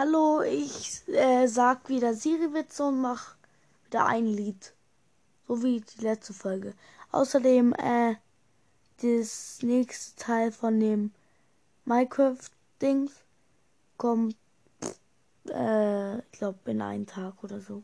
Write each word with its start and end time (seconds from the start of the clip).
Hallo, 0.00 0.42
ich 0.42 1.02
äh, 1.08 1.48
sag 1.48 1.88
wieder 1.88 2.14
Siri-Witze 2.14 2.84
und 2.84 3.00
mach 3.00 3.34
wieder 3.84 4.06
ein 4.06 4.28
Lied. 4.28 4.72
So 5.48 5.60
wie 5.64 5.80
die 5.80 6.04
letzte 6.04 6.32
Folge. 6.32 6.74
Außerdem, 7.10 7.72
äh, 7.72 8.14
das 9.02 9.58
nächste 9.62 10.14
Teil 10.22 10.52
von 10.52 10.78
dem 10.78 11.10
Minecraft-Dings 11.84 13.10
kommt, 13.96 14.36
äh, 15.48 16.18
ich 16.18 16.30
glaube, 16.30 16.70
in 16.70 16.80
einen 16.80 17.08
Tag 17.08 17.42
oder 17.42 17.60
so. 17.60 17.82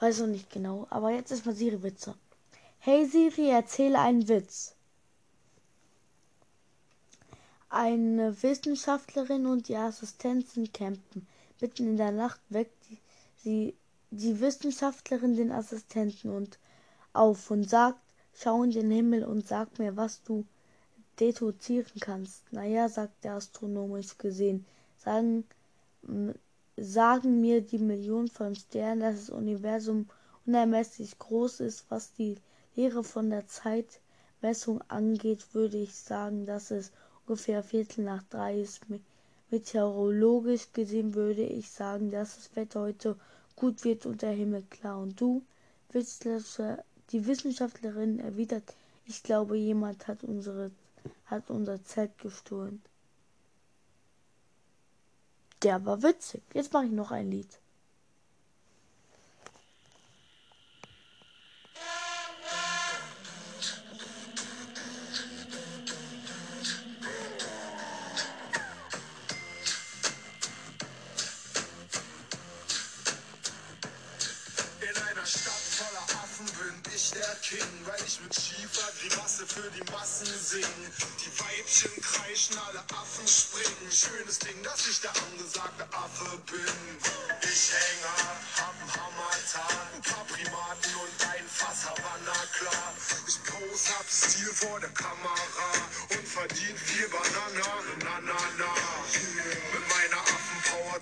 Weiß 0.00 0.18
noch 0.18 0.26
nicht 0.26 0.50
genau. 0.50 0.88
Aber 0.90 1.10
jetzt 1.10 1.30
erstmal 1.30 1.54
Siri-Witze. 1.54 2.16
Hey 2.80 3.06
Siri, 3.06 3.50
erzähle 3.50 4.00
einen 4.00 4.26
Witz. 4.26 4.75
Eine 7.78 8.42
Wissenschaftlerin 8.42 9.44
und 9.44 9.68
die 9.68 9.76
Assistentin 9.76 10.72
campen. 10.72 11.26
Mitten 11.60 11.88
in 11.88 11.96
der 11.98 12.10
Nacht 12.10 12.40
weckt 12.48 12.72
die, 12.88 12.98
sie, 13.36 13.74
die 14.10 14.40
Wissenschaftlerin 14.40 15.36
den 15.36 15.52
Assistenten 15.52 16.30
und 16.30 16.58
auf 17.12 17.50
und 17.50 17.68
sagt, 17.68 18.00
schau 18.32 18.62
in 18.62 18.70
den 18.70 18.90
Himmel 18.90 19.24
und 19.24 19.46
sag 19.46 19.78
mir, 19.78 19.94
was 19.94 20.22
du 20.22 20.46
deduzieren 21.20 22.00
kannst. 22.00 22.50
Naja, 22.50 22.88
sagt 22.88 23.24
der 23.24 23.34
astronomisch 23.34 24.16
gesehen, 24.16 24.64
sagen, 24.96 25.44
sagen 26.78 27.42
mir 27.42 27.60
die 27.60 27.76
Millionen 27.76 28.28
von 28.28 28.54
Sternen, 28.54 29.02
dass 29.02 29.26
das 29.26 29.30
Universum 29.30 30.08
unermesslich 30.46 31.18
groß 31.18 31.60
ist, 31.60 31.84
was 31.90 32.14
die 32.14 32.36
Lehre 32.74 33.04
von 33.04 33.28
der 33.28 33.46
Zeitmessung 33.48 34.80
angeht, 34.88 35.52
würde 35.52 35.76
ich 35.76 35.94
sagen, 35.94 36.46
dass 36.46 36.70
es 36.70 36.90
ungefähr 37.26 37.62
Viertel 37.62 38.04
nach 38.04 38.22
drei 38.24 38.60
ist. 38.60 38.82
Meteorologisch 39.50 40.72
gesehen 40.72 41.14
würde 41.14 41.42
ich 41.42 41.70
sagen, 41.70 42.10
dass 42.10 42.36
das 42.36 42.56
Wetter 42.56 42.80
heute 42.80 43.16
gut 43.54 43.84
wird 43.84 44.06
und 44.06 44.22
der 44.22 44.32
Himmel 44.32 44.62
klar. 44.70 44.98
Und 44.98 45.20
du, 45.20 45.42
die 45.92 47.26
Wissenschaftlerin 47.26 48.18
erwidert, 48.18 48.74
ich 49.06 49.22
glaube, 49.22 49.56
jemand 49.56 50.06
hat 50.08 50.24
unsere 50.24 50.70
hat 51.26 51.50
unser 51.50 51.82
Zelt 51.84 52.18
gestohlen. 52.18 52.82
Der 55.62 55.84
war 55.84 56.02
witzig. 56.02 56.42
Jetzt 56.54 56.72
mache 56.72 56.86
ich 56.86 56.92
noch 56.92 57.10
ein 57.10 57.30
Lied. 57.30 57.58
Ich 78.16 78.22
mit 78.22 78.34
schiefer 78.34 78.88
Grimasse 79.00 79.46
für 79.46 79.70
die 79.70 79.92
Massen 79.92 80.26
sing. 80.26 80.64
Die 81.20 81.32
Weibchen 81.40 81.90
kreischen, 82.02 82.56
alle 82.58 82.80
Affen 82.96 83.26
springen. 83.26 83.90
Schönes 83.90 84.38
Ding, 84.38 84.62
dass 84.62 84.86
ich 84.86 85.00
der 85.00 85.10
angesagte 85.10 85.84
Affe 85.92 86.38
bin. 86.50 86.76
Ich 87.42 87.72
hänge, 87.72 88.12
hab 88.56 88.74
einen 88.80 88.92
Hammertag, 88.94 89.86
ein 89.94 90.02
paar 90.02 90.24
Primaten 90.24 90.94
und 90.96 91.26
ein 91.28 91.46
Fass 91.48 91.84
Havanna 91.84 92.38
klar. 92.58 92.94
Ich 93.26 93.42
pose, 93.44 93.90
hab 93.98 94.08
Stil 94.08 94.52
vor 94.54 94.80
der 94.80 94.90
Kamera 94.90 95.70
und 96.10 96.28
verdien 96.28 96.76
viel 96.76 97.08
Banana, 97.08 97.25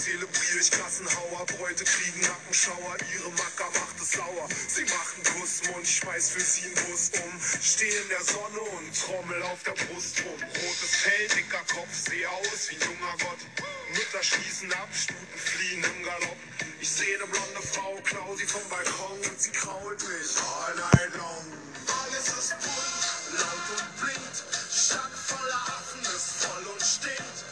zelebriere 0.00 0.58
ich 0.60 0.70
Klassenhauer. 0.70 1.44
Bräute 1.46 1.84
kriegen 1.84 2.20
Nackenschauer, 2.20 2.96
ihre 3.12 3.30
Macker 3.30 3.68
macht 3.78 4.00
es 4.00 4.12
sauer. 4.12 4.48
Sie 4.68 4.84
machen 4.84 5.22
Kussmund, 5.36 5.86
schmeiß 5.86 6.30
für 6.30 6.40
sie 6.40 6.64
einen 6.64 6.74
Bus 6.74 7.10
um. 7.20 7.32
Steh 7.60 7.88
in 7.88 8.08
der 8.08 8.24
Sonne 8.24 8.60
und 8.60 8.88
trommel 8.96 9.42
auf 9.42 9.62
der 9.64 9.72
Brust 9.72 10.24
rum. 10.24 10.40
Rotes 10.40 10.96
Fell, 10.96 11.28
dicker 11.28 11.64
Kopf, 11.74 11.92
seh 11.92 12.26
aus 12.26 12.70
wie 12.70 12.76
ein 12.76 12.80
junger 12.80 13.16
Gott. 13.20 13.40
Mütter 13.92 14.22
schließen 14.22 14.72
ab, 14.72 14.88
Stuten 14.92 15.38
fliehen 15.38 15.84
im 15.84 16.04
Galopp. 16.04 16.40
Ich 16.80 16.88
seh 16.88 17.16
ne 17.18 17.26
blonde 17.26 17.62
Frau, 17.62 18.00
klau 18.02 18.36
sie 18.36 18.46
vom 18.46 18.66
Balkon 18.70 19.18
und 19.18 19.40
sie 19.40 19.50
krault 19.50 20.00
mich 20.00 20.32
all 20.40 20.74
night 20.76 21.14
long. 21.16 21.44
Alles 22.02 22.28
ist 22.28 22.56
bunt, 22.60 23.38
laut 23.38 23.68
und 23.76 24.00
blinkt. 24.00 24.44
Stadt 24.72 25.12
voller 25.26 25.62
Affen 25.76 26.00
ist 26.16 26.44
voll 26.44 26.64
und 26.72 26.82
stinkt. 26.82 27.49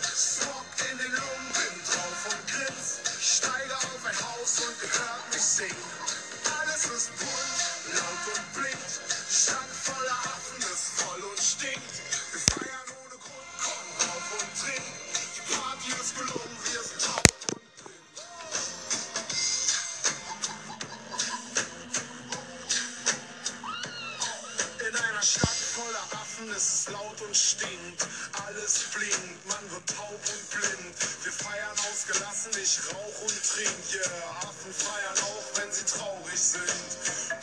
Und 27.28 27.36
stinkt. 27.36 28.06
Alles 28.46 28.88
blinkt, 28.94 29.46
man 29.46 29.70
wird 29.70 29.86
taub 29.86 30.16
und 30.16 30.50
blind. 30.50 30.96
Wir 31.24 31.32
feiern 31.32 31.76
ausgelassen, 31.92 32.52
ich 32.56 32.80
rauch 32.88 33.20
und 33.20 33.36
trink. 33.44 33.84
Yeah, 33.92 34.48
Affen 34.48 34.72
feiern 34.72 35.18
auch, 35.28 35.46
wenn 35.60 35.70
sie 35.70 35.84
traurig 35.84 36.40
sind. 36.40 36.88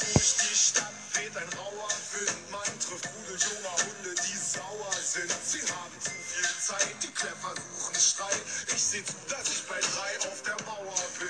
Durch 0.01 0.35
die 0.41 0.55
Stadt 0.57 0.97
weht 1.13 1.37
ein 1.37 1.49
rauer 1.57 1.89
Wind. 2.17 2.51
Man 2.51 2.71
trifft 2.81 3.05
Rudel 3.13 3.37
junger 3.37 3.77
Hunde, 3.77 4.15
die 4.25 4.37
sauer 4.37 4.95
sind. 5.05 5.31
Sie 5.45 5.61
haben 5.61 5.97
zu 6.01 6.11
viel 6.11 6.49
Zeit, 6.59 6.95
die 7.03 7.13
Kläffer 7.13 7.53
suchen 7.53 7.95
Streit. 7.95 8.41
Ich 8.73 8.81
seh 8.81 9.03
zu, 9.05 9.13
dass 9.29 9.47
ich 9.49 9.63
bei 9.69 9.79
drei 9.79 10.29
auf 10.29 10.41
der 10.41 10.57
Mauer 10.65 11.01
bin. 11.19 11.29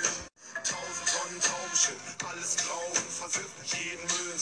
Tausend 0.64 1.08
Tonnen 1.12 1.42
Taubenshit, 1.42 2.00
alles 2.24 2.56
grau 2.58 2.88
und 2.88 3.12
versifft, 3.12 3.76
jeden 3.76 4.02
Müll 4.02 4.34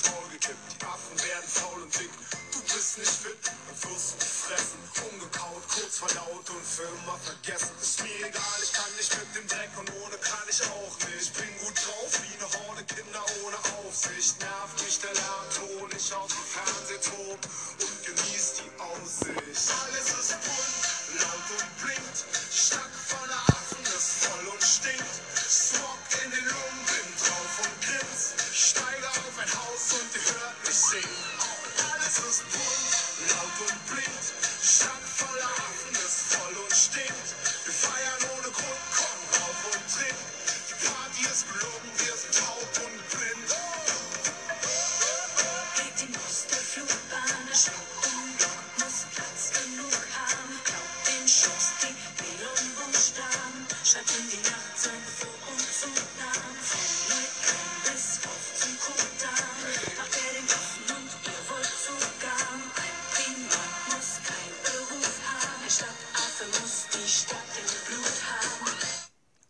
bist 2.95 3.23
nicht 3.23 3.33
fit 3.33 3.51
und 3.69 3.91
wirst 3.91 4.19
gefressen. 4.19 4.79
Umgekaut, 5.09 5.63
kurz 5.69 5.97
verdaut 5.97 6.49
und 6.49 6.65
für 6.65 6.83
immer 6.83 7.17
vergessen. 7.17 7.73
Ist 7.81 8.03
mir 8.03 8.27
egal, 8.27 8.59
ich 8.61 8.73
kann 8.73 8.91
nicht 8.97 9.17
mit 9.17 9.35
dem 9.35 9.47
Dreck 9.47 9.69
und 9.79 9.89
ohne 10.03 10.17
kann 10.17 10.45
ich 10.49 10.61
auch 10.69 10.95
nicht. 11.09 11.33
Bin 11.33 11.57
gut 11.59 11.73
drauf 11.73 12.11
wie 12.21 12.33
eine 12.37 12.49
Horde 12.53 12.83
Kinder 12.83 13.23
ohne 13.43 13.57
Aufsicht. 13.81 14.39
Nervt 14.39 14.83
mich 14.83 14.99
der 14.99 15.13
Lärmton, 15.13 15.89
ich 15.97 16.13
auf 16.13 16.29
dem 16.29 16.45
Fernsehturm 16.45 17.39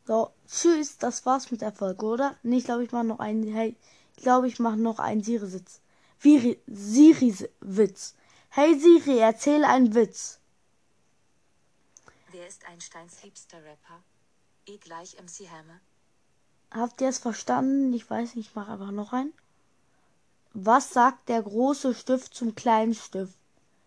So, 0.05 0.31
tschüss, 0.47 0.97
das 0.97 1.25
war's 1.25 1.49
mit 1.51 1.61
der 1.61 1.71
Folge, 1.71 2.05
oder? 2.05 2.35
Nee, 2.43 2.57
ich 2.57 2.65
glaube, 2.65 2.83
ich 2.83 2.91
mache 2.91 3.05
noch 3.05 3.19
einen, 3.19 3.51
hey, 3.53 3.75
ich 4.17 4.23
glaube, 4.23 4.47
ich 4.47 4.59
mache 4.59 4.77
noch 4.77 4.99
einen 4.99 5.23
Siri-Sitz. 5.23 5.79
Siri-Witz. 6.19 8.15
Hey 8.49 8.79
Siri, 8.79 9.17
erzähle 9.17 9.67
einen 9.67 9.95
Witz. 9.95 10.39
Wer 12.31 12.47
ist 12.47 12.65
Einsteins 12.67 13.23
liebster 13.23 13.57
Rapper? 13.57 14.03
E 14.65 14.77
gleich 14.77 15.17
MC 15.21 15.49
Hammer. 15.49 15.79
Habt 16.71 17.01
ihr 17.01 17.09
es 17.09 17.17
verstanden? 17.17 17.91
Ich 17.93 18.09
weiß 18.09 18.35
nicht, 18.35 18.49
ich 18.49 18.55
mache 18.55 18.73
einfach 18.73 18.91
noch 18.91 19.11
einen. 19.11 19.33
Was 20.53 20.93
sagt 20.93 21.29
der 21.29 21.41
große 21.41 21.95
Stift 21.95 22.35
zum 22.35 22.55
kleinen 22.55 22.93
Stift? 22.93 23.37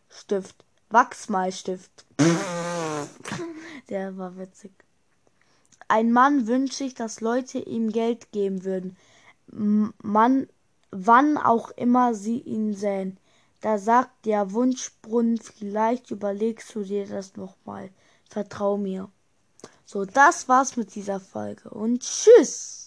Stift. 0.08 0.64
Wachsmalstift. 0.90 2.04
der 3.88 4.16
war 4.16 4.36
witzig. 4.36 4.72
ein 5.88 6.12
Mann 6.12 6.46
wünscht 6.46 6.74
sich, 6.74 6.94
dass 6.94 7.20
Leute 7.20 7.58
ihm 7.58 7.90
Geld 7.90 8.30
geben 8.32 8.64
würden. 8.64 8.96
M- 9.52 9.94
Man, 10.02 10.48
wann 10.90 11.38
auch 11.38 11.70
immer 11.70 12.14
sie 12.14 12.40
ihn 12.40 12.74
sähen. 12.74 13.18
Da 13.60 13.78
sagt 13.78 14.26
der 14.26 14.52
Wunschbrunnen, 14.52 15.38
vielleicht 15.38 16.10
überlegst 16.10 16.74
du 16.74 16.82
dir 16.84 17.06
das 17.06 17.36
nochmal. 17.36 17.90
Vertrau 18.28 18.76
mir. 18.76 19.10
So, 19.84 20.04
das 20.04 20.48
war's 20.48 20.76
mit 20.76 20.94
dieser 20.94 21.20
Folge 21.20 21.70
und 21.70 22.02
tschüss! 22.02 22.85